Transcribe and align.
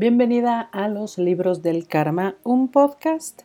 Bienvenida 0.00 0.60
a 0.60 0.86
los 0.86 1.18
libros 1.18 1.60
del 1.60 1.88
karma, 1.88 2.36
un 2.44 2.70
podcast 2.70 3.42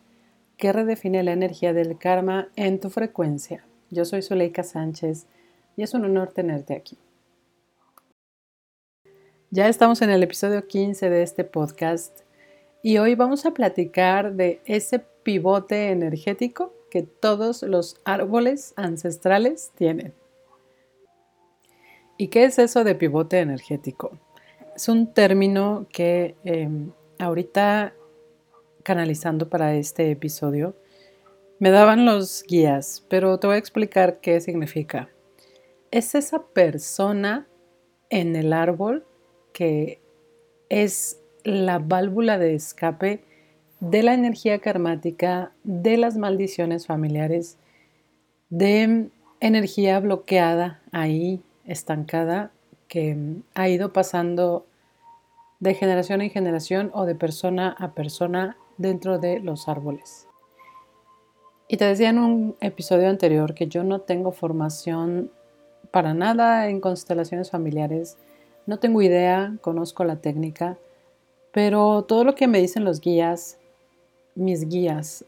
que 0.56 0.72
redefine 0.72 1.24
la 1.24 1.32
energía 1.32 1.72
del 1.72 1.98
karma 1.98 2.46
en 2.54 2.78
tu 2.78 2.90
frecuencia. 2.90 3.66
Yo 3.90 4.04
soy 4.04 4.22
Zuleika 4.22 4.62
Sánchez 4.62 5.26
y 5.74 5.82
es 5.82 5.94
un 5.94 6.04
honor 6.04 6.30
tenerte 6.32 6.76
aquí. 6.76 6.96
Ya 9.50 9.66
estamos 9.66 10.00
en 10.00 10.10
el 10.10 10.22
episodio 10.22 10.64
15 10.68 11.10
de 11.10 11.24
este 11.24 11.42
podcast 11.42 12.20
y 12.84 12.98
hoy 12.98 13.16
vamos 13.16 13.46
a 13.46 13.50
platicar 13.50 14.34
de 14.34 14.60
ese 14.64 15.00
pivote 15.00 15.88
energético 15.90 16.72
que 16.88 17.02
todos 17.02 17.64
los 17.64 18.00
árboles 18.04 18.74
ancestrales 18.76 19.72
tienen. 19.74 20.14
¿Y 22.16 22.28
qué 22.28 22.44
es 22.44 22.60
eso 22.60 22.84
de 22.84 22.94
pivote 22.94 23.40
energético? 23.40 24.20
Es 24.74 24.88
un 24.88 25.12
término 25.12 25.86
que 25.92 26.34
em, 26.44 26.90
ahorita 27.18 27.94
canalizando 28.82 29.48
para 29.48 29.74
este 29.74 30.10
episodio 30.10 30.74
me 31.60 31.70
daban 31.70 32.04
los 32.04 32.42
guías, 32.42 33.06
pero 33.08 33.38
te 33.38 33.46
voy 33.46 33.54
a 33.56 33.58
explicar 33.58 34.18
qué 34.20 34.40
significa. 34.40 35.08
Es 35.90 36.14
esa 36.14 36.42
persona 36.48 37.46
en 38.10 38.34
el 38.34 38.52
árbol 38.52 39.06
que 39.52 40.00
es 40.68 41.20
la 41.44 41.78
válvula 41.78 42.38
de 42.38 42.54
escape 42.54 43.22
de 43.78 44.02
la 44.02 44.14
energía 44.14 44.58
karmática, 44.58 45.52
de 45.62 45.96
las 45.98 46.16
maldiciones 46.16 46.86
familiares, 46.86 47.58
de 48.50 49.10
energía 49.40 50.00
bloqueada 50.00 50.82
ahí 50.90 51.42
estancada 51.64 52.50
que 52.88 53.16
ha 53.54 53.68
ido 53.68 53.92
pasando 53.92 54.66
de 55.60 55.74
generación 55.74 56.20
en 56.20 56.30
generación 56.30 56.90
o 56.94 57.06
de 57.06 57.14
persona 57.14 57.74
a 57.78 57.92
persona 57.92 58.56
dentro 58.76 59.18
de 59.18 59.40
los 59.40 59.68
árboles. 59.68 60.28
Y 61.68 61.76
te 61.76 61.86
decía 61.86 62.10
en 62.10 62.18
un 62.18 62.56
episodio 62.60 63.08
anterior 63.08 63.54
que 63.54 63.66
yo 63.66 63.84
no 63.84 64.00
tengo 64.00 64.32
formación 64.32 65.30
para 65.90 66.12
nada 66.12 66.68
en 66.68 66.80
constelaciones 66.80 67.50
familiares, 67.50 68.18
no 68.66 68.78
tengo 68.78 69.00
idea, 69.00 69.54
conozco 69.60 70.04
la 70.04 70.16
técnica, 70.16 70.76
pero 71.52 72.02
todo 72.02 72.24
lo 72.24 72.34
que 72.34 72.48
me 72.48 72.60
dicen 72.60 72.84
los 72.84 73.00
guías, 73.00 73.58
mis 74.34 74.68
guías 74.68 75.24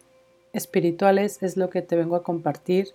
espirituales, 0.52 1.42
es 1.42 1.56
lo 1.56 1.70
que 1.70 1.82
te 1.82 1.96
vengo 1.96 2.16
a 2.16 2.22
compartir 2.22 2.88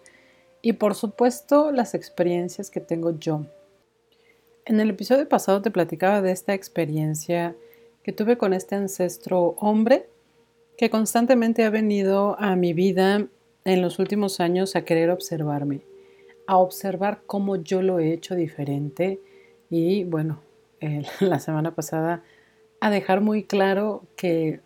y 0.62 0.73
por 0.73 0.96
supuesto 0.96 1.72
las 1.72 1.94
experiencias 1.94 2.70
que 2.70 2.81
tengo 2.81 3.18
yo. 3.18 3.46
En 4.66 4.80
el 4.80 4.92
episodio 4.92 5.28
pasado 5.28 5.62
te 5.62 5.72
platicaba 5.72 6.22
de 6.22 6.31
esta 6.31 6.54
experiencia 6.54 7.56
que 8.04 8.12
tuve 8.12 8.38
con 8.38 8.54
este 8.54 8.76
ancestro 8.76 9.56
hombre 9.58 10.08
que 10.78 10.92
constantemente 10.92 11.64
ha 11.64 11.72
venido 11.72 12.40
a 12.40 12.56
mi 12.56 12.73
vida 12.73 13.28
en 13.66 13.81
los 13.81 13.98
últimos 13.98 14.40
años 14.40 14.76
a 14.76 14.86
querer 14.86 15.09
observarme, 15.09 15.81
a 16.45 16.58
observar 16.58 17.22
cómo 17.26 17.56
yo 17.56 17.81
lo 17.81 17.98
he 17.98 18.14
hecho 18.14 18.36
diferente 18.36 19.20
y 19.72 20.03
bueno, 20.03 20.42
la 21.20 21.40
semana 21.40 21.73
pasada 21.73 22.23
a 22.80 22.92
dejar 22.92 23.22
muy 23.22 23.44
claro 23.44 24.03
que 24.16 24.59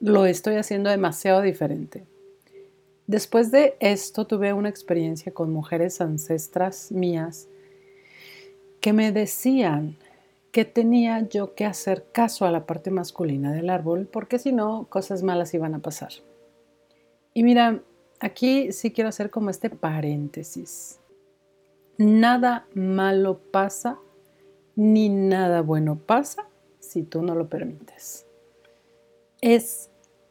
lo 0.00 0.26
estoy 0.26 0.56
haciendo 0.56 0.90
demasiado 0.90 1.42
diferente. 1.42 2.04
Después 3.06 3.52
de 3.52 3.76
esto 3.78 4.26
tuve 4.26 4.52
una 4.52 4.68
experiencia 4.68 5.32
con 5.32 5.52
mujeres 5.52 6.00
ancestras 6.00 6.90
mías 6.90 7.48
que 8.80 8.92
me 8.92 9.12
decían 9.12 9.96
que 10.52 10.64
tenía 10.64 11.28
yo 11.28 11.54
que 11.54 11.64
hacer 11.64 12.06
caso 12.12 12.46
a 12.46 12.50
la 12.50 12.66
parte 12.66 12.90
masculina 12.90 13.52
del 13.52 13.70
árbol 13.70 14.08
porque 14.10 14.38
si 14.38 14.52
no 14.52 14.86
cosas 14.88 15.22
malas 15.22 15.54
iban 15.54 15.74
a 15.74 15.80
pasar. 15.80 16.12
Y 17.34 17.42
mira, 17.42 17.82
aquí 18.20 18.72
sí 18.72 18.90
quiero 18.92 19.08
hacer 19.08 19.30
como 19.30 19.50
este 19.50 19.70
paréntesis. 19.70 21.00
Nada 21.98 22.66
malo 22.74 23.38
pasa 23.50 23.98
ni 24.76 25.08
nada 25.08 25.60
bueno 25.62 25.98
pasa 25.98 26.46
si 26.78 27.02
tú 27.02 27.22
no 27.22 27.34
lo 27.34 27.48
permites. 27.48 28.26
Es 29.40 29.90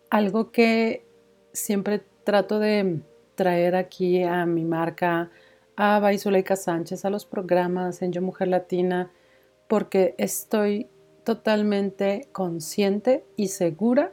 algo 0.09 0.51
que 0.51 1.05
siempre 1.53 2.01
trato 2.23 2.59
de 2.59 3.01
traer 3.35 3.75
aquí 3.75 4.23
a 4.23 4.45
mi 4.45 4.63
marca, 4.63 5.29
a 5.77 5.99
Baizuleika 5.99 6.55
Sánchez, 6.55 7.05
a 7.05 7.11
los 7.11 7.25
programas 7.25 8.01
en 8.01 8.11
Yo 8.11 8.21
Mujer 8.23 8.47
Latina, 8.47 9.11
porque 9.67 10.15
estoy 10.17 10.87
totalmente 11.23 12.27
consciente 12.31 13.23
y 13.35 13.49
segura 13.49 14.11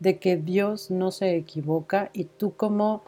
de 0.00 0.18
que 0.18 0.36
Dios 0.36 0.90
no 0.90 1.12
se 1.12 1.36
equivoca 1.36 2.10
y 2.12 2.24
tú 2.24 2.56
como 2.56 3.04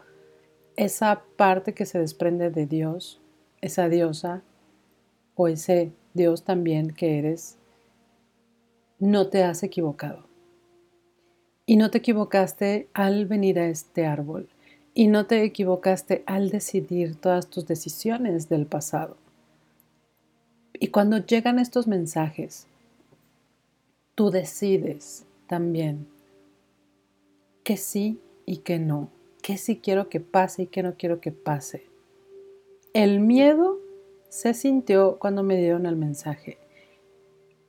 esa 0.77 1.21
parte 1.35 1.73
que 1.73 1.85
se 1.85 1.99
desprende 1.99 2.49
de 2.49 2.65
Dios, 2.65 3.19
esa 3.59 3.89
diosa 3.89 4.41
o 5.35 5.49
ese 5.49 5.91
Dios 6.13 6.43
también 6.43 6.91
que 6.91 7.19
eres, 7.19 7.57
no 8.99 9.27
te 9.27 9.43
has 9.43 9.63
equivocado. 9.63 10.25
Y 11.65 11.75
no 11.75 11.91
te 11.91 11.97
equivocaste 11.97 12.87
al 12.93 13.25
venir 13.25 13.59
a 13.59 13.67
este 13.67 14.05
árbol. 14.05 14.47
Y 14.99 15.05
no 15.05 15.27
te 15.27 15.43
equivocaste 15.43 16.23
al 16.25 16.49
decidir 16.49 17.17
todas 17.17 17.51
tus 17.51 17.67
decisiones 17.67 18.49
del 18.49 18.65
pasado. 18.65 19.15
Y 20.73 20.87
cuando 20.87 21.19
llegan 21.19 21.59
estos 21.59 21.85
mensajes, 21.85 22.65
tú 24.15 24.31
decides 24.31 25.23
también 25.45 26.07
que 27.63 27.77
sí 27.77 28.19
y 28.47 28.57
que 28.57 28.79
no, 28.79 29.11
que 29.43 29.59
sí 29.59 29.77
quiero 29.77 30.09
que 30.09 30.19
pase 30.19 30.63
y 30.63 30.65
que 30.65 30.81
no 30.81 30.95
quiero 30.95 31.21
que 31.21 31.31
pase. 31.31 31.83
El 32.95 33.19
miedo 33.19 33.77
se 34.29 34.55
sintió 34.55 35.19
cuando 35.19 35.43
me 35.43 35.57
dieron 35.57 35.85
el 35.85 35.95
mensaje, 35.95 36.57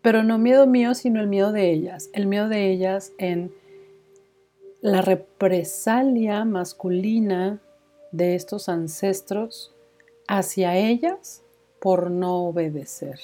pero 0.00 0.22
no 0.22 0.38
miedo 0.38 0.66
mío, 0.66 0.94
sino 0.94 1.20
el 1.20 1.26
miedo 1.26 1.52
de 1.52 1.72
ellas, 1.72 2.08
el 2.14 2.26
miedo 2.26 2.48
de 2.48 2.72
ellas 2.72 3.12
en 3.18 3.52
la 4.80 5.02
represalia 5.02 6.44
masculina 6.44 7.60
de 8.12 8.36
estos 8.36 8.68
ancestros 8.68 9.74
hacia 10.28 10.76
ellas 10.76 11.42
por 11.80 12.10
no 12.10 12.44
obedecer. 12.44 13.18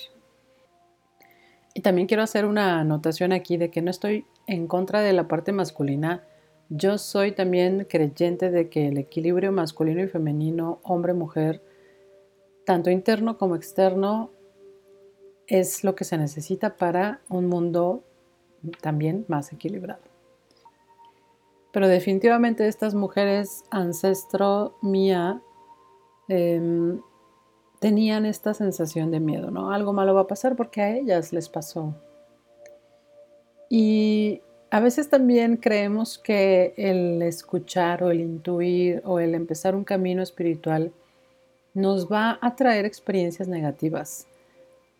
Y 1.73 1.81
también 1.81 2.09
quiero 2.09 2.23
hacer 2.23 2.45
una 2.45 2.81
anotación 2.81 3.33
aquí 3.33 3.57
de 3.57 3.71
que 3.71 3.83
no 3.83 3.91
estoy 3.91 4.27
en 4.47 4.67
contra 4.67 5.01
de 5.01 5.13
la 5.13 5.29
parte 5.29 5.53
masculina. 5.53 6.25
Yo 6.71 6.99
soy 6.99 7.33
también 7.33 7.87
creyente 7.89 8.51
de 8.51 8.69
que 8.69 8.89
el 8.89 8.99
equilibrio 8.99 9.53
masculino 9.53 10.03
y 10.03 10.09
femenino, 10.09 10.81
hombre-mujer, 10.83 11.63
tanto 12.65 12.91
interno 12.91 13.39
como 13.39 13.55
externo, 13.55 14.31
es 15.47 15.85
lo 15.85 15.95
que 15.95 16.05
se 16.05 16.17
necesita 16.17 16.77
para 16.77 17.21
un 17.29 17.47
mundo 17.47 18.03
también 18.81 19.25
más 19.29 19.53
equilibrado. 19.53 20.14
Pero 21.75 21.89
definitivamente 21.89 22.69
estas 22.69 22.95
mujeres 22.95 23.65
ancestro 23.69 24.79
mía 24.81 25.43
em, 26.29 27.01
tenían 27.81 28.27
esta 28.27 28.55
sensación 28.55 29.11
de 29.11 29.19
miedo, 29.19 29.51
¿no? 29.51 29.73
Algo 29.73 29.93
malo 29.93 30.15
va 30.15 30.21
a 30.21 30.27
pasar 30.29 30.55
porque 30.55 30.83
a 30.83 30.97
ellas 30.97 31.33
les 31.33 31.49
pasó. 31.49 31.97
Y 33.69 34.41
a 34.71 34.79
veces 34.79 35.09
también 35.09 35.57
creemos 35.57 36.17
que 36.17 36.75
el 36.77 37.21
escuchar 37.23 38.05
o 38.05 38.13
el 38.13 38.21
intuir 38.21 39.03
o 39.05 39.19
el 39.19 39.35
empezar 39.35 39.75
un 39.75 39.83
camino 39.83 40.23
espiritual 40.23 40.93
nos 41.75 42.07
va 42.07 42.39
a 42.41 42.55
traer 42.55 42.85
experiencias 42.85 43.49
negativas. 43.49 44.29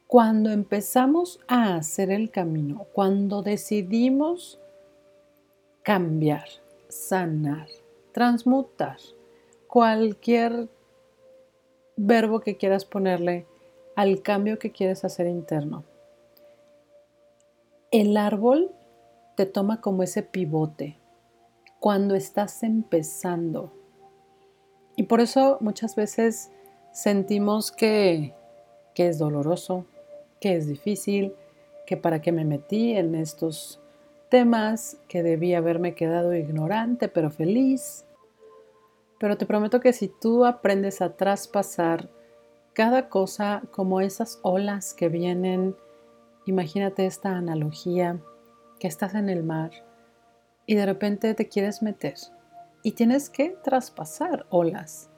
Cuando 0.09 0.51
empezamos 0.51 1.39
a 1.47 1.77
hacer 1.77 2.11
el 2.11 2.33
camino, 2.33 2.89
cuando 2.93 3.43
decidimos 3.43 4.59
cambiar, 5.85 6.64
sanar, 6.95 7.67
transmutar, 8.13 8.99
cualquier 9.67 10.69
verbo 11.97 12.41
que 12.41 12.57
quieras 12.57 12.85
ponerle 12.85 13.47
al 13.97 14.23
cambio 14.23 14.59
que 14.59 14.71
quieres 14.71 15.05
hacer 15.05 15.27
interno. 15.27 15.85
El 17.91 18.17
árbol 18.17 18.71
te 19.37 19.45
toma 19.47 19.81
como 19.81 20.05
ese 20.05 20.23
pivote 20.23 20.99
cuando 21.81 22.15
estás 22.15 22.63
empezando. 22.63 23.73
Y 24.97 25.05
por 25.05 25.21
eso 25.21 25.59
muchas 25.61 25.97
veces 25.97 26.51
sentimos 26.93 27.73
que, 27.73 28.35
que 28.95 29.09
es 29.09 29.19
doloroso, 29.19 29.85
que 30.41 30.55
es 30.55 30.69
difícil, 30.69 31.35
que 31.87 31.97
para 31.97 32.23
qué 32.23 32.31
me 32.31 32.45
metí 32.45 32.93
en 32.93 33.17
estos 33.17 33.81
temas, 34.29 34.99
que 35.09 35.23
debí 35.23 35.55
haberme 35.55 35.95
quedado 35.95 36.35
ignorante 36.35 37.09
pero 37.09 37.31
feliz. 37.31 38.05
Pero 39.19 39.37
te 39.37 39.47
prometo 39.47 39.81
que 39.81 39.93
si 39.93 40.09
tú 40.09 40.45
aprendes 40.45 41.01
a 41.01 41.17
traspasar 41.17 42.11
cada 42.73 43.09
cosa 43.09 43.63
como 43.71 44.01
esas 44.01 44.41
olas 44.43 44.95
que 44.95 45.09
vienen, 45.09 45.77
imagínate 46.47 47.07
esta 47.07 47.31
analogía, 47.37 48.19
que 48.79 48.89
estás 48.89 49.15
en 49.15 49.31
el 49.31 49.43
mar 49.43 49.71
y 50.67 50.75
de 50.75 50.87
repente 50.87 51.35
te 51.35 51.49
quieres 51.49 51.83
meter 51.83 52.15
y 52.83 52.93
tienes 52.93 53.31
que 53.31 53.57
traspasar 53.63 54.47
olas. 54.51 55.09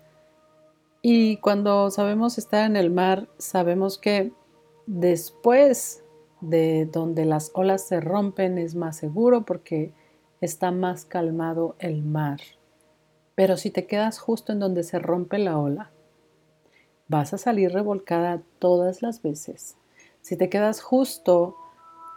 Y 1.03 1.37
cuando 1.39 1.91
sabemos 1.91 2.39
estar 2.39 2.65
en 2.65 2.77
el 2.77 2.91
mar, 2.91 3.29
sabemos 3.39 3.99
que 3.99 4.33
después 4.87 6.03
de 6.41 6.87
donde 6.87 7.25
las 7.25 7.51
olas 7.55 7.87
se 7.87 8.01
rompen 8.01 8.59
es 8.59 8.75
más 8.75 8.97
seguro 8.97 9.45
porque 9.45 9.93
está 10.41 10.71
más 10.71 11.05
calmado 11.05 11.77
el 11.79 12.03
mar. 12.03 12.41
Pero 13.35 13.57
si 13.57 13.71
te 13.71 13.87
quedas 13.87 14.19
justo 14.19 14.53
en 14.53 14.61
donde 14.61 14.83
se 14.83 14.99
rompe 14.99 15.39
la 15.39 15.59
ola, 15.59 15.91
vas 17.09 17.33
a 17.33 17.39
salir 17.39 17.73
revolcada 17.73 18.43
todas 18.59 19.03
las 19.03 19.23
veces. 19.23 19.77
Si 20.21 20.37
te 20.37 20.49
quedas 20.49 20.81
justo 20.83 21.57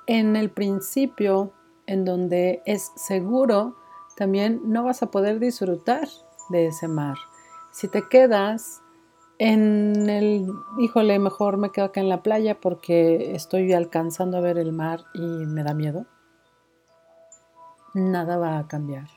en 0.08 0.36
el 0.36 0.50
principio, 0.50 1.54
en 1.86 2.06
donde 2.06 2.62
es 2.66 2.92
seguro, 2.96 3.76
también 4.16 4.62
no 4.66 4.84
vas 4.84 5.04
a 5.04 5.12
poder 5.12 5.40
disfrutar 5.40 6.08
de 6.50 6.68
ese 6.68 6.88
mar. 6.88 7.16
Si 7.72 7.88
te 7.88 8.08
quedas 8.10 8.82
en 9.40 10.10
el, 10.10 10.52
híjole, 10.80 11.18
mejor 11.18 11.56
me 11.56 11.72
quedo 11.72 11.86
acá 11.86 12.02
en 12.02 12.10
la 12.10 12.22
playa 12.22 12.60
porque 12.60 13.34
estoy 13.34 13.72
alcanzando 13.72 14.38
a 14.38 14.42
ver 14.42 14.58
el 14.58 14.74
mar 14.74 15.06
y 15.14 15.22
me 15.22 15.64
da 15.64 15.74
miedo. 15.74 16.06
Nada 17.94 18.38
va 18.38 18.60
a 18.60 18.68
cambiar. 18.68 19.08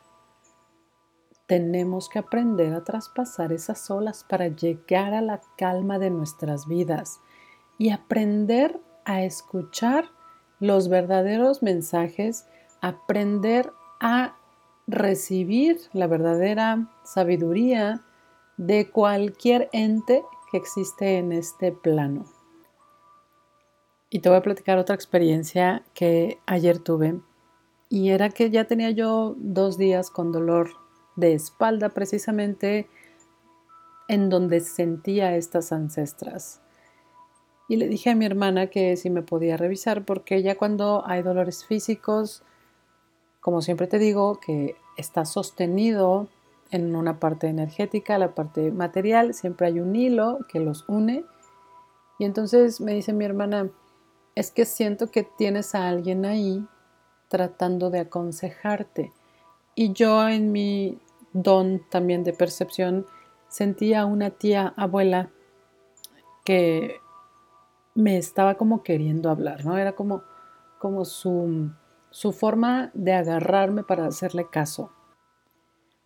Tenemos 1.46 2.08
que 2.08 2.20
aprender 2.20 2.72
a 2.72 2.84
traspasar 2.84 3.52
esas 3.52 3.90
olas 3.90 4.24
para 4.24 4.46
llegar 4.46 5.12
a 5.12 5.20
la 5.20 5.40
calma 5.58 5.98
de 5.98 6.10
nuestras 6.10 6.68
vidas 6.68 7.20
y 7.76 7.90
aprender 7.90 8.80
a 9.04 9.22
escuchar 9.22 10.04
los 10.60 10.88
verdaderos 10.88 11.64
mensajes, 11.64 12.46
aprender 12.80 13.72
a 14.00 14.36
recibir 14.86 15.80
la 15.92 16.06
verdadera 16.06 16.88
sabiduría 17.02 18.02
de 18.56 18.90
cualquier 18.90 19.68
ente 19.72 20.22
que 20.50 20.58
existe 20.58 21.18
en 21.18 21.32
este 21.32 21.72
plano. 21.72 22.24
Y 24.10 24.18
te 24.20 24.28
voy 24.28 24.38
a 24.38 24.42
platicar 24.42 24.78
otra 24.78 24.94
experiencia 24.94 25.82
que 25.94 26.38
ayer 26.46 26.78
tuve 26.78 27.20
y 27.88 28.10
era 28.10 28.30
que 28.30 28.50
ya 28.50 28.64
tenía 28.64 28.90
yo 28.90 29.34
dos 29.38 29.78
días 29.78 30.10
con 30.10 30.32
dolor 30.32 30.70
de 31.16 31.34
espalda 31.34 31.90
precisamente 31.90 32.88
en 34.08 34.28
donde 34.28 34.60
sentía 34.60 35.36
estas 35.36 35.72
ancestras. 35.72 36.60
Y 37.68 37.76
le 37.76 37.88
dije 37.88 38.10
a 38.10 38.14
mi 38.14 38.26
hermana 38.26 38.66
que 38.68 38.96
si 38.96 39.08
me 39.08 39.22
podía 39.22 39.56
revisar 39.56 40.04
porque 40.04 40.42
ya 40.42 40.56
cuando 40.56 41.02
hay 41.06 41.22
dolores 41.22 41.64
físicos, 41.64 42.42
como 43.40 43.62
siempre 43.62 43.86
te 43.86 43.98
digo, 43.98 44.40
que 44.40 44.76
está 44.96 45.24
sostenido 45.24 46.28
en 46.72 46.96
una 46.96 47.20
parte 47.20 47.48
energética, 47.48 48.18
la 48.18 48.34
parte 48.34 48.72
material, 48.72 49.34
siempre 49.34 49.68
hay 49.68 49.78
un 49.78 49.94
hilo 49.94 50.38
que 50.48 50.58
los 50.58 50.88
une. 50.88 51.24
Y 52.18 52.24
entonces 52.24 52.80
me 52.80 52.94
dice 52.94 53.12
mi 53.12 53.26
hermana, 53.26 53.70
es 54.34 54.50
que 54.50 54.64
siento 54.64 55.10
que 55.10 55.22
tienes 55.22 55.74
a 55.74 55.88
alguien 55.88 56.24
ahí 56.24 56.66
tratando 57.28 57.90
de 57.90 58.00
aconsejarte. 58.00 59.12
Y 59.74 59.92
yo 59.92 60.26
en 60.28 60.50
mi 60.50 60.98
don 61.34 61.82
también 61.90 62.24
de 62.24 62.32
percepción 62.32 63.06
sentía 63.48 64.00
a 64.00 64.06
una 64.06 64.30
tía 64.30 64.72
abuela 64.76 65.30
que 66.42 66.96
me 67.94 68.16
estaba 68.16 68.54
como 68.54 68.82
queriendo 68.82 69.28
hablar, 69.28 69.66
¿no? 69.66 69.76
Era 69.76 69.92
como, 69.92 70.22
como 70.78 71.04
su, 71.04 71.70
su 72.10 72.32
forma 72.32 72.90
de 72.94 73.12
agarrarme 73.12 73.82
para 73.82 74.06
hacerle 74.06 74.46
caso. 74.48 74.90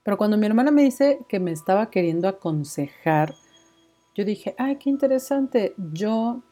Pero 0.06 0.18
cuando 0.18 0.36
mi 0.36 0.46
hermana 0.46 0.70
me 0.70 0.84
dice 0.84 1.18
que 1.28 1.40
me 1.40 1.50
estaba 1.50 1.90
queriendo 1.90 2.28
aconsejar, 2.28 3.34
yo 4.14 4.24
dije, 4.24 4.54
ay, 4.56 4.76
qué 4.76 4.88
interesante. 4.88 5.74
Yo 5.92 6.44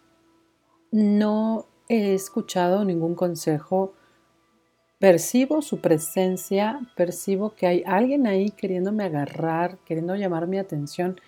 no 0.90 1.64
he 1.88 2.14
escuchado 2.14 2.84
ningún 2.84 3.14
consejo. 3.14 3.92
Percibo 4.98 5.62
su 5.62 5.80
presencia, 5.80 6.80
percibo 6.96 7.54
que 7.54 7.68
hay 7.68 7.84
alguien 7.86 8.26
ahí 8.26 8.50
queriéndome 8.50 9.04
agarrar, 9.04 9.78
queriendo 9.84 10.16
llamar 10.16 10.48
mi 10.48 10.58
atención, 10.58 11.20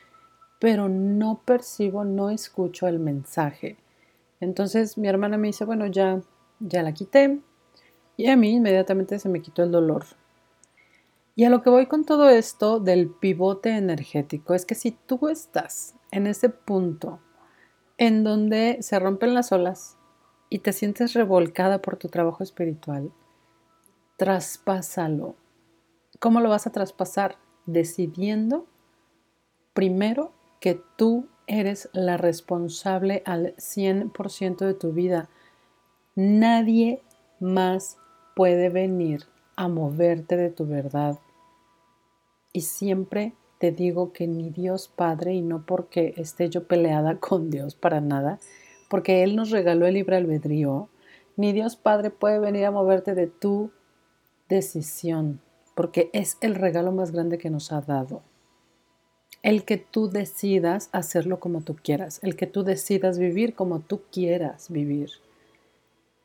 pero 0.58 0.88
no 0.88 1.43
percibo, 1.44 2.02
no 2.02 2.31
escucho 2.31 2.88
el 2.88 2.99
mensaje. 2.99 3.76
Entonces 4.40 4.99
mi 4.99 5.06
hermana 5.06 5.38
me 5.38 5.46
dice, 5.46 5.64
bueno, 5.64 5.87
ya, 5.87 6.20
ya 6.58 6.82
la 6.82 6.93
quité. 6.93 7.38
Y 8.17 8.26
a 8.26 8.37
mí 8.37 8.50
inmediatamente 8.50 9.20
se 9.20 9.28
me 9.28 9.40
quitó 9.40 9.62
el 9.62 9.70
dolor. 9.70 10.06
Y 11.38 11.44
a 11.44 11.50
lo 11.50 11.62
que 11.62 11.69
voy 11.69 11.85
con 11.85 12.06
todo 12.06 12.31
esto 12.31 12.81
del 12.81 13.11
pivote 13.11 13.77
energético 13.77 14.55
es 14.55 14.65
que 14.65 14.75
si 14.75 14.93
tú 14.93 15.29
estás 15.29 15.94
en 16.11 16.27
ese 16.27 16.49
punto 16.49 17.21
en 17.99 18.25
donde 18.25 18.79
se 18.81 18.99
rompen 18.99 19.35
las 19.35 19.53
olas 19.53 19.99
y 20.49 20.61
te 20.61 20.73
sientes 20.73 21.12
revolcada 21.12 21.83
por 21.83 21.99
tu 21.99 22.09
trabajo 22.09 22.43
espiritual, 22.43 23.12
traspásalo. 24.17 25.37
¿Cómo 26.21 26.41
lo 26.41 26.49
vas 26.49 26.67
a 26.67 26.73
traspasar? 26.73 27.37
Decidiendo 27.67 28.67
primero 29.75 30.33
que 30.59 30.81
tú 30.97 31.29
eres 31.47 31.91
la 31.93 32.17
responsable 32.17 33.23
al 33.27 33.55
100% 33.56 34.65
de 34.65 34.73
tu 34.73 34.93
vida. 34.93 35.29
Nadie 36.15 37.03
más 37.41 37.99
puede 38.35 38.71
venir 38.71 39.27
a 39.55 39.69
moverte 39.69 40.38
de 40.38 40.49
tu 40.49 40.67
verdad. 40.67 41.19
Y 42.56 42.62
siempre 42.62 43.35
te 43.58 43.70
digo 43.70 44.14
que 44.14 44.26
ni 44.26 44.49
Dios 44.49 44.88
Padre, 44.88 45.35
y 45.35 45.43
no 45.43 45.67
porque 45.67 46.14
esté 46.17 46.49
yo 46.49 46.67
peleada 46.67 47.17
con 47.20 47.50
Dios 47.50 47.75
para 47.75 48.00
nada, 48.00 48.38
porque 48.88 49.23
Él 49.23 49.37
nos 49.37 49.50
regaló 49.50 49.87
el 49.87 49.93
libre 49.93 50.17
albedrío, 50.17 50.88
ni 51.37 51.53
Dios 51.53 51.76
Padre 51.76 52.08
puede 52.08 52.38
venir 52.38 52.64
a 52.64 52.70
moverte 52.70 53.14
de 53.14 53.26
tu 53.26 53.73
decisión, 54.49 55.43
porque 55.75 56.08
es 56.14 56.38
el 56.41 56.55
regalo 56.55 56.93
más 56.93 57.11
grande 57.12 57.37
que 57.37 57.50
nos 57.50 57.73
ha 57.73 57.82
dado. 57.82 58.23
El 59.43 59.67
que 59.67 59.76
tú 59.76 60.09
decidas 60.09 60.88
hacerlo 60.93 61.41
como 61.41 61.61
tú 61.61 61.76
quieras, 61.76 62.20
el 62.23 62.37
que 62.37 62.47
tú 62.47 62.64
decidas 62.64 63.19
vivir 63.19 63.55
como 63.55 63.81
tú 63.81 64.00
quieras 64.11 64.70
vivir. 64.70 65.11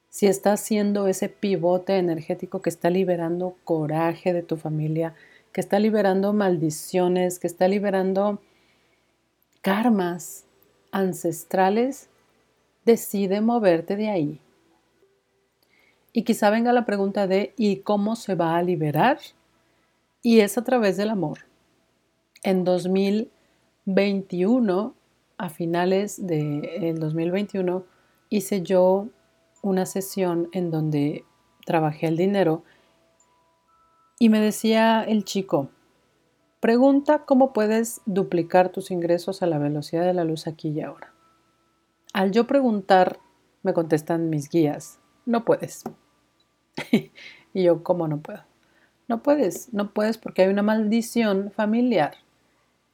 Si 0.07 0.27
estás 0.27 0.61
haciendo 0.61 1.07
ese 1.07 1.27
pivote 1.27 1.97
energético 1.97 2.61
que 2.61 2.69
está 2.69 2.89
liberando 2.89 3.57
coraje 3.65 4.31
de 4.31 4.43
tu 4.43 4.55
familia, 4.55 5.13
que 5.51 5.61
está 5.61 5.79
liberando 5.79 6.33
maldiciones, 6.33 7.39
que 7.39 7.47
está 7.47 7.67
liberando 7.67 8.39
karmas 9.61 10.45
ancestrales, 10.91 12.09
decide 12.85 13.41
moverte 13.41 13.95
de 13.95 14.09
ahí. 14.09 14.39
Y 16.13 16.23
quizá 16.23 16.49
venga 16.49 16.73
la 16.73 16.85
pregunta 16.85 17.27
de 17.27 17.53
¿y 17.57 17.77
cómo 17.77 18.15
se 18.15 18.35
va 18.35 18.57
a 18.57 18.63
liberar? 18.63 19.19
Y 20.21 20.41
es 20.41 20.57
a 20.57 20.63
través 20.63 20.97
del 20.97 21.09
amor. 21.09 21.39
En 22.43 22.63
2021, 22.63 24.93
a 25.37 25.49
finales 25.49 26.25
del 26.25 26.99
2021, 26.99 27.85
hice 28.29 28.61
yo 28.61 29.07
una 29.61 29.85
sesión 29.85 30.49
en 30.51 30.71
donde 30.71 31.23
trabajé 31.65 32.07
el 32.07 32.17
dinero 32.17 32.63
y 34.21 34.29
me 34.29 34.39
decía 34.39 35.03
el 35.03 35.25
chico, 35.25 35.69
pregunta 36.59 37.25
cómo 37.25 37.53
puedes 37.53 38.01
duplicar 38.05 38.69
tus 38.69 38.91
ingresos 38.91 39.41
a 39.41 39.47
la 39.47 39.57
velocidad 39.57 40.05
de 40.05 40.13
la 40.13 40.25
luz 40.25 40.45
aquí 40.45 40.69
y 40.69 40.81
ahora. 40.81 41.11
Al 42.13 42.31
yo 42.31 42.45
preguntar, 42.45 43.17
me 43.63 43.73
contestan 43.73 44.29
mis 44.29 44.47
guías, 44.47 44.99
no 45.25 45.43
puedes. 45.43 45.81
y 46.91 47.63
yo, 47.63 47.81
¿cómo 47.81 48.07
no 48.07 48.19
puedo? 48.19 48.43
No 49.07 49.23
puedes, 49.23 49.73
no 49.73 49.91
puedes 49.91 50.19
porque 50.19 50.43
hay 50.43 50.49
una 50.49 50.61
maldición 50.61 51.49
familiar 51.49 52.13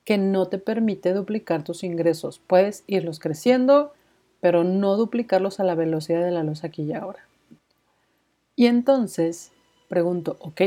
que 0.05 0.17
no 0.17 0.45
te 0.45 0.59
permite 0.59 1.11
duplicar 1.11 1.65
tus 1.65 1.83
ingresos. 1.83 2.39
Puedes 2.39 2.85
irlos 2.87 3.19
creciendo, 3.19 3.91
pero 4.39 4.63
no 4.63 4.95
duplicarlos 4.95 5.59
a 5.59 5.65
la 5.65 5.75
velocidad 5.75 6.23
de 6.23 6.31
la 6.31 6.43
luz 6.43 6.63
aquí 6.63 6.83
y 6.83 6.93
ahora. 6.93 7.27
Y 8.55 8.67
entonces 8.67 9.51
pregunto, 9.89 10.37
ok, 10.39 10.61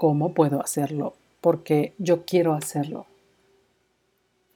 ¿cómo 0.00 0.32
puedo 0.32 0.62
hacerlo? 0.62 1.12
Porque 1.42 1.92
yo 1.98 2.24
quiero 2.24 2.54
hacerlo. 2.54 3.04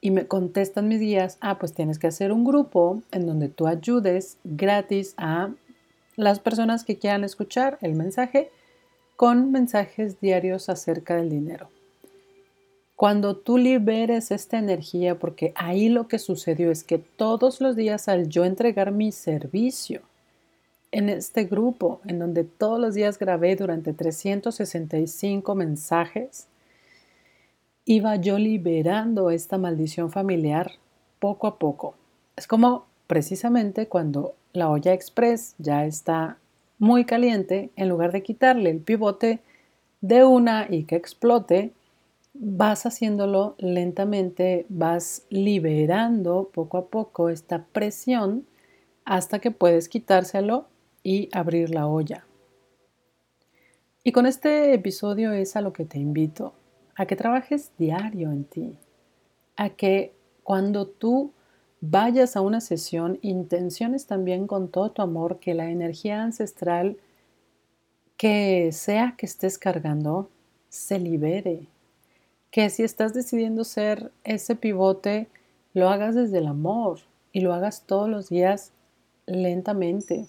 Y 0.01 0.09
me 0.09 0.25
contestan 0.25 0.87
mis 0.87 0.99
guías, 0.99 1.37
ah, 1.39 1.59
pues 1.59 1.75
tienes 1.75 1.99
que 1.99 2.07
hacer 2.07 2.31
un 2.31 2.43
grupo 2.43 3.03
en 3.11 3.27
donde 3.27 3.47
tú 3.49 3.67
ayudes 3.67 4.39
gratis 4.43 5.13
a 5.17 5.51
las 6.15 6.39
personas 6.39 6.83
que 6.83 6.97
quieran 6.97 7.23
escuchar 7.23 7.77
el 7.81 7.93
mensaje 7.93 8.49
con 9.17 9.51
mensajes 9.51 10.19
diarios 10.19 10.67
acerca 10.67 11.15
del 11.15 11.29
dinero. 11.29 11.69
Cuando 12.95 13.37
tú 13.37 13.59
liberes 13.59 14.31
esta 14.31 14.57
energía, 14.57 15.19
porque 15.19 15.53
ahí 15.53 15.89
lo 15.89 16.07
que 16.07 16.17
sucedió 16.17 16.71
es 16.71 16.83
que 16.83 16.97
todos 16.97 17.61
los 17.61 17.75
días 17.75 18.07
al 18.07 18.29
yo 18.29 18.45
entregar 18.45 18.91
mi 18.91 19.11
servicio, 19.11 20.01
en 20.91 21.09
este 21.09 21.45
grupo 21.45 22.01
en 22.05 22.19
donde 22.19 22.43
todos 22.43 22.79
los 22.79 22.95
días 22.95 23.19
grabé 23.19 23.55
durante 23.55 23.93
365 23.93 25.55
mensajes, 25.55 26.47
iba 27.85 28.15
yo 28.15 28.37
liberando 28.37 29.29
esta 29.29 29.57
maldición 29.57 30.11
familiar 30.11 30.71
poco 31.19 31.47
a 31.47 31.59
poco. 31.59 31.95
Es 32.35 32.47
como 32.47 32.85
precisamente 33.07 33.87
cuando 33.87 34.35
la 34.53 34.69
olla 34.69 34.93
express 34.93 35.55
ya 35.57 35.85
está 35.85 36.37
muy 36.79 37.05
caliente, 37.05 37.69
en 37.75 37.89
lugar 37.89 38.11
de 38.11 38.23
quitarle 38.23 38.69
el 38.69 38.79
pivote 38.79 39.39
de 40.01 40.25
una 40.25 40.67
y 40.69 40.83
que 40.83 40.95
explote, 40.95 41.71
vas 42.33 42.85
haciéndolo 42.85 43.55
lentamente, 43.57 44.65
vas 44.69 45.23
liberando 45.29 46.49
poco 46.53 46.77
a 46.77 46.85
poco 46.87 47.29
esta 47.29 47.63
presión 47.71 48.45
hasta 49.05 49.39
que 49.39 49.51
puedes 49.51 49.87
quitárselo 49.87 50.65
y 51.05 51.29
abrir 51.33 51.69
la 51.69 51.85
olla. 51.85 52.25
Y 54.03 54.11
con 54.11 54.25
este 54.25 54.73
episodio 54.73 55.33
es 55.33 55.55
a 55.55 55.61
lo 55.61 55.71
que 55.71 55.85
te 55.85 55.99
invito, 55.99 56.53
a 56.95 57.05
que 57.05 57.15
trabajes 57.15 57.71
diario 57.77 58.31
en 58.31 58.43
ti, 58.43 58.79
a 59.55 59.69
que 59.69 60.13
cuando 60.41 60.87
tú 60.87 61.31
vayas 61.79 62.35
a 62.35 62.41
una 62.41 62.59
sesión, 62.59 63.19
intenciones 63.21 64.07
también 64.07 64.47
con 64.47 64.67
todo 64.67 64.89
tu 64.89 65.03
amor 65.03 65.37
que 65.37 65.53
la 65.53 65.69
energía 65.69 66.23
ancestral 66.23 66.97
que 68.17 68.71
sea 68.71 69.13
que 69.15 69.27
estés 69.27 69.59
cargando 69.59 70.31
se 70.69 70.97
libere. 70.97 71.67
Que 72.49 72.71
si 72.71 72.81
estás 72.81 73.13
decidiendo 73.13 73.63
ser 73.63 74.11
ese 74.23 74.55
pivote, 74.55 75.27
lo 75.75 75.89
hagas 75.89 76.15
desde 76.15 76.39
el 76.39 76.47
amor 76.47 77.01
y 77.31 77.41
lo 77.41 77.53
hagas 77.53 77.83
todos 77.85 78.09
los 78.09 78.29
días 78.29 78.71
lentamente. 79.27 80.27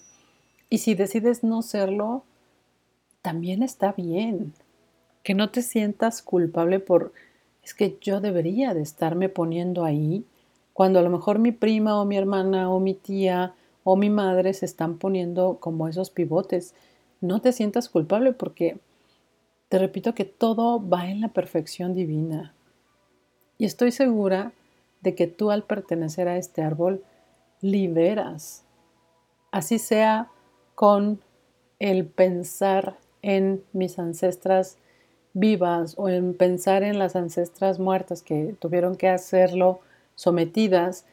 Y 0.69 0.79
si 0.79 0.95
decides 0.95 1.45
no 1.45 1.63
serlo, 1.63 2.25
también 3.23 3.63
está 3.63 3.93
bien. 3.93 4.55
Que 5.23 5.35
no 5.35 5.51
te 5.51 5.63
sientas 5.63 6.23
culpable 6.23 6.81
por, 6.81 7.13
es 7.63 7.75
que 7.75 7.99
yo 8.01 8.21
debería 8.21 8.75
de 8.75 8.83
estarme 8.83 9.29
poniendo 9.29 9.85
ahí 9.85 10.25
cuando 10.73 10.99
a 10.99 11.03
lo 11.03 11.11
mejor 11.11 11.39
mi 11.39 11.53
prima 11.53 12.01
o 12.01 12.05
mi 12.05 12.17
hermana 12.17 12.71
o 12.71 12.81
mi 12.81 12.95
tía 12.95 13.55
o 13.83 13.97
mi 13.97 14.11
madre 14.11 14.53
se 14.53 14.67
están 14.67 14.99
poniendo 14.99 15.59
como 15.59 15.89
esos 15.89 16.11
pivotes. 16.11 16.75
No 17.21 17.41
te 17.41 17.53
sientas 17.53 17.89
culpable 17.89 18.33
porque 18.33 18.79
te 19.69 19.79
repito 19.79 20.15
que 20.15 20.25
todo 20.25 20.87
va 20.87 21.09
en 21.09 21.21
la 21.21 21.29
perfección 21.29 21.95
divina. 21.95 22.53
Y 23.59 23.65
estoy 23.65 23.91
segura 23.91 24.53
de 25.01 25.15
que 25.15 25.27
tú 25.27 25.51
al 25.51 25.63
pertenecer 25.63 26.29
a 26.29 26.37
este 26.37 26.63
árbol 26.63 27.03
liberas, 27.61 28.65
así 29.51 29.79
sea 29.79 30.31
con 30.77 31.21
el 31.81 32.07
pensar 32.07 32.99
en 33.23 33.65
mis 33.73 33.99
ancestras 33.99 34.77
vivas 35.33 35.95
o 35.97 36.09
en 36.09 36.35
pensar 36.35 36.83
en 36.83 36.99
las 36.99 37.17
ancestras 37.17 37.81
muertas 37.81 38.23
que 38.23 38.55
tuvieron 38.61 38.95
que 38.95 39.09
hacerlo 39.09 39.81
sometidas, 40.15 41.07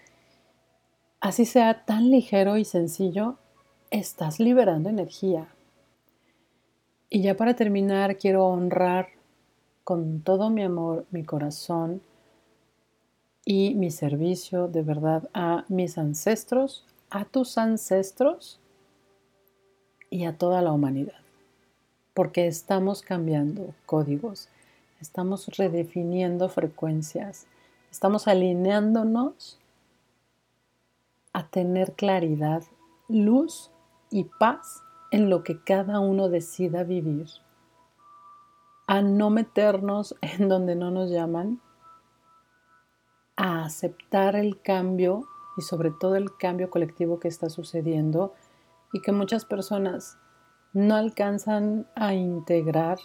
así 1.22 1.46
sea 1.46 1.86
tan 1.86 2.12
ligero 2.12 2.58
y 2.58 2.66
sencillo, 2.66 3.38
estás 3.90 4.40
liberando 4.40 4.90
energía. 4.90 5.48
Y 7.10 7.22
ya 7.22 7.36
para 7.36 7.56
terminar, 7.56 8.18
quiero 8.18 8.46
honrar 8.46 9.10
con 9.84 10.22
todo 10.22 10.50
mi 10.50 10.64
amor, 10.64 11.06
mi 11.10 11.24
corazón 11.24 12.02
y 13.46 13.76
mi 13.76 13.92
servicio 13.92 14.68
de 14.68 14.82
verdad 14.82 15.30
a 15.34 15.64
mis 15.70 15.98
ancestros, 15.98 16.86
a 17.10 17.24
tus 17.26 17.58
ancestros 17.58 18.60
y 20.14 20.26
a 20.26 20.38
toda 20.38 20.62
la 20.62 20.72
humanidad. 20.72 21.20
Porque 22.14 22.48
estamos 22.48 23.02
cambiando 23.02 23.74
códigos, 23.86 24.48
estamos 25.02 25.48
redefiniendo 25.58 26.50
frecuencias, 26.50 27.48
Estamos 27.94 28.28
alineándonos 28.28 29.60
a 31.32 31.46
tener 31.46 31.94
claridad, 31.94 32.64
luz 33.08 33.70
y 34.10 34.24
paz 34.24 34.82
en 35.12 35.30
lo 35.30 35.44
que 35.44 35.62
cada 35.64 36.00
uno 36.00 36.28
decida 36.28 36.84
vivir. 36.84 37.28
A 38.88 39.04
no 39.04 39.30
meternos 39.30 40.16
en 40.22 40.50
donde 40.50 40.76
no 40.76 40.90
nos 40.90 41.12
llaman, 41.12 41.62
a 43.36 43.64
aceptar 43.64 44.36
el 44.36 44.60
cambio 44.60 45.28
y 45.56 45.62
sobre 45.62 45.92
todo 45.92 46.16
el 46.16 46.36
cambio 46.36 46.72
colectivo 46.72 47.20
que 47.20 47.28
está 47.28 47.52
sucediendo 47.52 48.34
y 48.94 49.02
que 49.02 49.12
muchas 49.12 49.44
personas 49.44 50.18
no 50.72 50.96
alcanzan 50.96 51.88
a 51.96 52.14
integrar, 52.14 53.00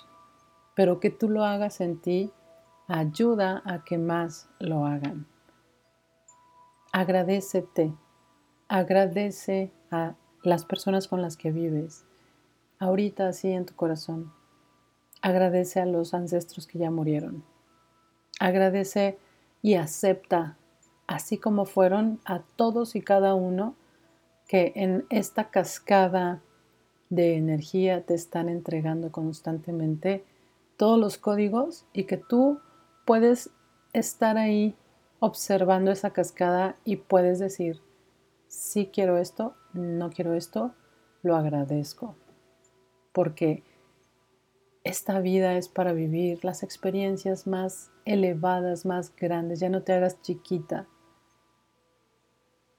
pero 0.76 1.00
que 1.00 1.10
tú 1.10 1.28
lo 1.28 1.44
hagas 1.44 1.80
en 1.80 2.00
ti 2.00 2.30
ayuda 2.86 3.62
a 3.64 3.84
que 3.84 3.98
más 3.98 4.48
lo 4.60 4.86
hagan. 4.86 5.26
Agradecete, 6.92 7.94
agradece 8.68 9.72
a 9.90 10.14
las 10.42 10.64
personas 10.64 11.08
con 11.08 11.20
las 11.20 11.36
que 11.36 11.50
vives, 11.50 12.06
ahorita 12.78 13.28
así 13.28 13.50
en 13.50 13.66
tu 13.66 13.74
corazón. 13.74 14.32
Agradece 15.20 15.80
a 15.80 15.86
los 15.86 16.14
ancestros 16.14 16.66
que 16.66 16.78
ya 16.78 16.90
murieron. 16.90 17.44
Agradece 18.40 19.18
y 19.62 19.74
acepta, 19.74 20.56
así 21.06 21.38
como 21.38 21.64
fueron, 21.64 22.20
a 22.24 22.40
todos 22.56 22.94
y 22.94 23.02
cada 23.02 23.34
uno 23.34 23.74
que 24.48 24.72
en 24.74 25.06
esta 25.10 25.50
cascada 25.50 26.42
de 27.10 27.36
energía 27.36 28.04
te 28.04 28.14
están 28.14 28.48
entregando 28.48 29.12
constantemente 29.12 30.24
todos 30.76 30.98
los 30.98 31.18
códigos 31.18 31.84
y 31.92 32.04
que 32.04 32.16
tú 32.16 32.58
puedes 33.04 33.50
estar 33.92 34.38
ahí 34.38 34.74
observando 35.20 35.90
esa 35.90 36.10
cascada 36.10 36.76
y 36.84 36.96
puedes 36.96 37.38
decir, 37.38 37.80
sí 38.48 38.90
quiero 38.92 39.18
esto, 39.18 39.54
no 39.74 40.10
quiero 40.10 40.34
esto, 40.34 40.72
lo 41.22 41.36
agradezco. 41.36 42.16
Porque 43.12 43.62
esta 44.84 45.20
vida 45.20 45.56
es 45.58 45.68
para 45.68 45.92
vivir 45.92 46.44
las 46.44 46.62
experiencias 46.62 47.46
más 47.46 47.90
elevadas, 48.06 48.86
más 48.86 49.14
grandes. 49.14 49.60
Ya 49.60 49.68
no 49.68 49.82
te 49.82 49.92
hagas 49.92 50.22
chiquita. 50.22 50.86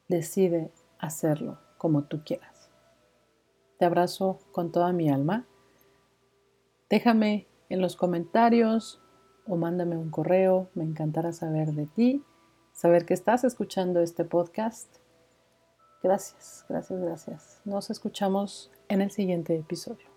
Decide 0.08 0.72
hacerlo 1.00 1.58
como 1.78 2.04
tú 2.04 2.22
quieras. 2.24 2.70
Te 3.78 3.86
abrazo 3.86 4.40
con 4.52 4.72
toda 4.72 4.92
mi 4.92 5.10
alma. 5.10 5.46
Déjame 6.90 7.48
en 7.70 7.82
los 7.82 7.96
comentarios 7.96 9.02
o 9.48 9.56
mándame 9.56 9.98
un 9.98 10.12
correo, 10.12 10.70
me 10.76 10.84
encantará 10.84 11.32
saber 11.32 11.74
de 11.74 11.88
ti, 11.88 12.24
saber 12.74 13.06
que 13.06 13.14
estás 13.14 13.44
escuchando 13.44 14.02
este 14.02 14.26
podcast. 14.26 14.98
Gracias, 16.04 16.66
gracias, 16.70 17.00
gracias. 17.02 17.62
Nos 17.66 17.90
escuchamos 17.90 18.72
en 18.88 19.02
el 19.02 19.12
siguiente 19.12 19.56
episodio. 19.56 20.09